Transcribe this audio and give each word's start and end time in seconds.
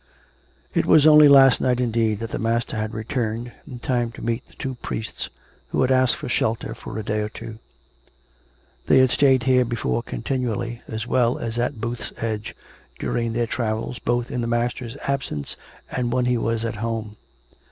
It 0.73 0.87
was 0.87 1.05
only 1.05 1.27
last 1.27 1.61
night, 1.61 1.79
indeed, 1.79 2.21
that 2.21 2.31
the 2.31 2.39
master 2.39 2.75
had 2.75 2.91
re 2.91 3.03
turned, 3.03 3.51
in 3.67 3.77
time 3.77 4.11
to 4.13 4.23
meet 4.23 4.43
the 4.47 4.55
two 4.55 4.73
priests 4.81 5.29
who 5.67 5.83
had 5.83 5.91
asked 5.91 6.15
for 6.15 6.27
shelter 6.27 6.73
for 6.73 6.97
a 6.97 7.03
day 7.03 7.19
or 7.19 7.29
two. 7.29 7.59
They 8.87 8.97
had 8.97 9.11
stayed 9.11 9.43
here 9.43 9.63
before 9.63 10.01
continually, 10.01 10.81
as 10.87 11.05
well 11.05 11.37
as 11.37 11.59
at 11.59 11.79
Booth's 11.79 12.13
Edge, 12.17 12.55
during 12.97 13.33
their 13.33 13.45
travels, 13.45 13.99
both 13.99 14.31
in 14.31 14.41
the 14.41 14.47
master's 14.47 14.97
absence 15.03 15.55
and 15.91 16.11
when 16.11 16.25
he 16.25 16.35
was 16.35 16.65
at 16.65 16.77
home. 16.77 17.15